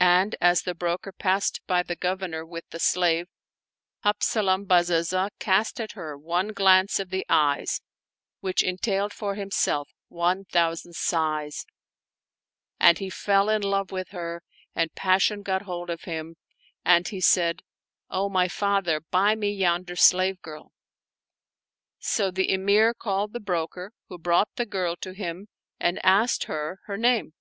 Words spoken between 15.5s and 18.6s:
hold of him and he said," O my